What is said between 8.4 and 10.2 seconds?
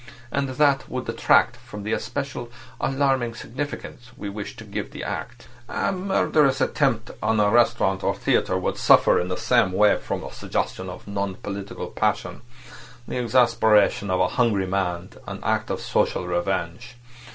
would suffer in the same way